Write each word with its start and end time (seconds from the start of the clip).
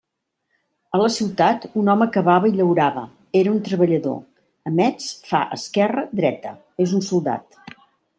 A 0.97 0.99
la 0.99 1.09
ciutat, 1.15 1.65
un 1.81 1.91
home 1.93 2.07
cavava 2.15 2.49
i 2.51 2.55
llaurava: 2.55 3.03
era 3.41 3.51
un 3.51 3.59
treballador; 3.67 4.17
a 4.71 4.73
Metz, 4.79 5.11
fa 5.33 5.43
«esquerra, 5.59 6.07
dreta»: 6.21 6.55
és 6.87 6.97
un 7.01 7.05
soldat. 7.11 7.61